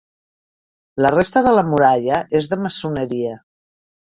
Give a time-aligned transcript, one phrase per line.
[1.05, 3.37] La resta de la muralla és de maçoneria.